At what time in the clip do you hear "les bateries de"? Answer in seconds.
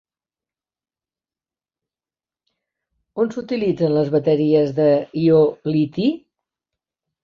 4.01-4.91